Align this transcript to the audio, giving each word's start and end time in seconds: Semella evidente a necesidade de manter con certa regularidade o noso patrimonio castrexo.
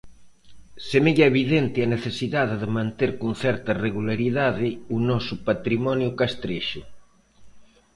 Semella 0.89 1.29
evidente 1.33 1.77
a 1.81 1.91
necesidade 1.95 2.55
de 2.61 2.69
manter 2.77 3.11
con 3.21 3.31
certa 3.43 3.71
regularidade 3.85 4.67
o 4.95 4.97
noso 5.09 5.35
patrimonio 5.47 6.09
castrexo. 6.19 6.81